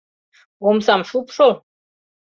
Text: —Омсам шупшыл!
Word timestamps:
—Омсам 0.67 1.01
шупшыл! 1.09 1.51